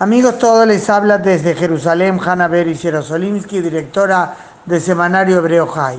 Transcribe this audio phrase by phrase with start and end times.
[0.00, 4.32] Amigos todos, les habla desde Jerusalén Hanna Beri Jerosolimsky, directora
[4.64, 5.98] del semanario Hebreo Jai.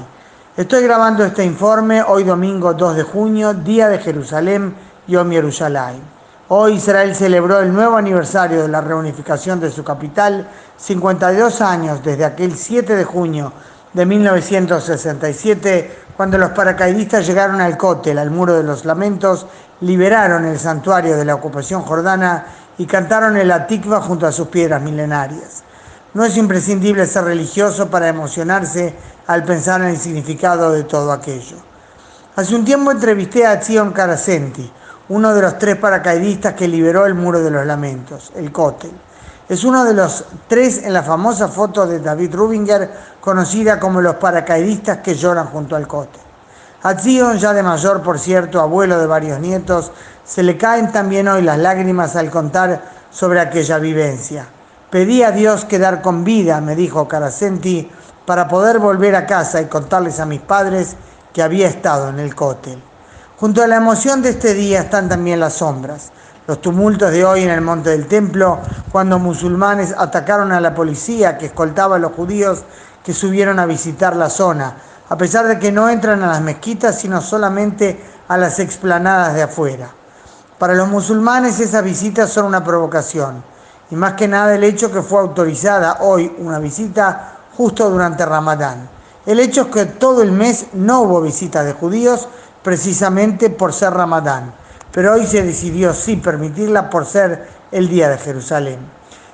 [0.56, 4.74] Estoy grabando este informe hoy domingo 2 de junio, día de Jerusalén,
[5.06, 6.00] Yom Yerushalayim.
[6.48, 10.48] Hoy Israel celebró el nuevo aniversario de la reunificación de su capital,
[10.78, 13.52] 52 años desde aquel 7 de junio
[13.92, 19.46] de 1967, cuando los paracaidistas llegaron al Kotel, al Muro de los Lamentos,
[19.82, 22.46] liberaron el santuario de la ocupación jordana
[22.80, 25.64] y cantaron el Atikva junto a sus piedras milenarias.
[26.14, 28.96] No es imprescindible ser religioso para emocionarse
[29.28, 31.58] al pensar en el significado de todo aquello.
[32.38, 34.72] Hace un tiempo entrevisté a Zion Karasenti,
[35.10, 38.92] uno de los tres paracaidistas que liberó el Muro de los Lamentos, el Kotel.
[39.50, 42.90] Es uno de los tres en la famosa foto de David Rubinger,
[43.20, 46.29] conocida como los paracaidistas que lloran junto al Kotel.
[46.82, 49.92] A Zion, ya de mayor, por cierto, abuelo de varios nietos,
[50.24, 54.48] se le caen también hoy las lágrimas al contar sobre aquella vivencia.
[54.90, 57.92] Pedí a Dios quedar con vida, me dijo Caracenti,
[58.26, 60.96] para poder volver a casa y contarles a mis padres
[61.34, 62.82] que había estado en el cótel.
[63.38, 66.14] Junto a la emoción de este día están también las sombras,
[66.48, 71.38] los tumultos de hoy en el monte del templo, cuando musulmanes atacaron a la policía
[71.38, 72.64] que escoltaba a los judíos
[73.04, 74.76] que subieron a visitar la zona,
[75.10, 79.44] a pesar de que no entran a las mezquitas, sino solamente a las explanadas de
[79.44, 79.90] afuera.
[80.60, 83.44] Para los musulmanes esas visitas son una provocación,
[83.90, 88.88] y más que nada el hecho que fue autorizada hoy una visita justo durante Ramadán.
[89.26, 92.28] El hecho es que todo el mes no hubo visitas de judíos
[92.62, 94.54] precisamente por ser Ramadán,
[94.92, 98.80] pero hoy se decidió sí permitirla por ser el Día de Jerusalén.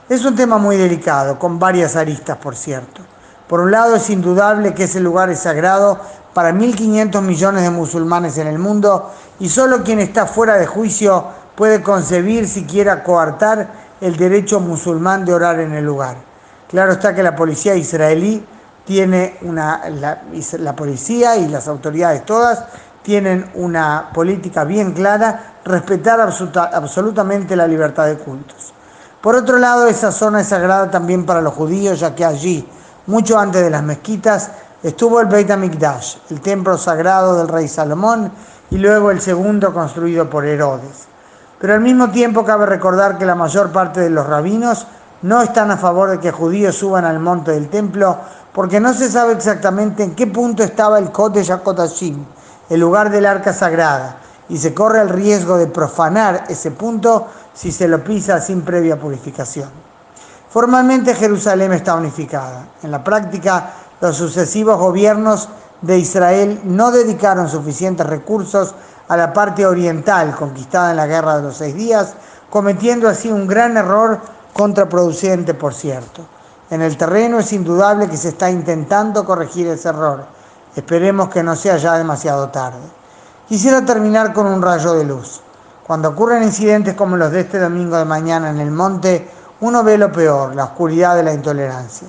[0.08, 3.02] Es un tema muy delicado, con varias aristas, por cierto.
[3.48, 6.00] Por un lado, es indudable que ese lugar es sagrado
[6.34, 11.26] para 1.500 millones de musulmanes en el mundo y solo quien está fuera de juicio
[11.56, 13.68] puede concebir siquiera coartar
[14.02, 16.18] el derecho musulmán de orar en el lugar.
[16.68, 18.46] Claro está que la policía israelí
[18.84, 22.66] tiene una, la, policía y las autoridades todas
[23.02, 28.74] tienen una política bien clara, respetar absoluta, absolutamente la libertad de cultos.
[29.22, 32.68] Por otro lado, esa zona es sagrada también para los judíos, ya que allí
[33.08, 34.52] mucho antes de las mezquitas,
[34.84, 38.32] estuvo el Beit HaMikdash, el templo sagrado del rey Salomón,
[38.70, 41.08] y luego el segundo construido por Herodes.
[41.60, 44.88] Pero al mismo tiempo cabe recordar que la mayor parte de los rabinos
[45.22, 48.18] no están a favor de que judíos suban al monte del templo
[48.54, 52.24] porque no se sabe exactamente en qué punto estaba el Kote Yakotashim,
[52.70, 54.18] el lugar del arca sagrada,
[54.50, 59.00] y se corre el riesgo de profanar ese punto si se lo pisa sin previa
[59.00, 59.85] purificación.
[60.56, 62.70] Formalmente Jerusalén está unificada.
[62.82, 65.50] En la práctica, los sucesivos gobiernos
[65.82, 68.74] de Israel no dedicaron suficientes recursos
[69.10, 72.14] a la parte oriental conquistada en la Guerra de los Seis Días,
[72.50, 74.22] cometiendo así un gran error
[74.54, 76.22] contraproducente, por cierto.
[76.70, 80.24] En el terreno es indudable que se está intentando corregir ese error.
[80.74, 82.80] Esperemos que no sea ya demasiado tarde.
[83.50, 85.42] Quisiera terminar con un rayo de luz.
[85.86, 89.30] Cuando ocurren incidentes como los de este domingo de mañana en el monte,
[89.66, 92.08] uno ve lo peor, la oscuridad de la intolerancia.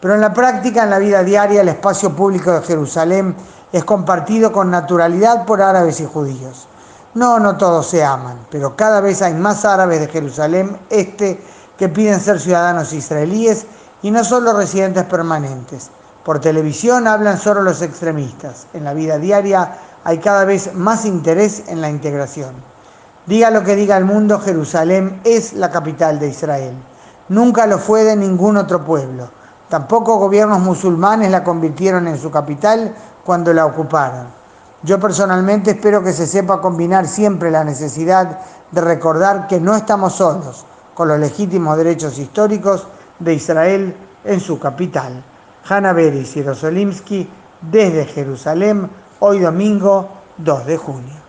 [0.00, 3.36] Pero en la práctica, en la vida diaria, el espacio público de Jerusalén
[3.72, 6.66] es compartido con naturalidad por árabes y judíos.
[7.12, 11.40] No, no todos se aman, pero cada vez hay más árabes de Jerusalén este
[11.76, 13.66] que piden ser ciudadanos israelíes
[14.02, 15.90] y no solo residentes permanentes.
[16.24, 18.66] Por televisión hablan solo los extremistas.
[18.72, 22.54] En la vida diaria hay cada vez más interés en la integración.
[23.26, 26.74] Diga lo que diga el mundo, Jerusalén es la capital de Israel.
[27.28, 29.28] Nunca lo fue de ningún otro pueblo.
[29.68, 34.26] Tampoco gobiernos musulmanes la convirtieron en su capital cuando la ocuparon.
[34.82, 38.40] Yo personalmente espero que se sepa combinar siempre la necesidad
[38.70, 42.86] de recordar que no estamos solos con los legítimos derechos históricos
[43.18, 45.24] de Israel en su capital.
[45.66, 47.28] Hanna Beris Jerosolimsky
[47.62, 51.23] desde Jerusalén, hoy domingo 2 de junio.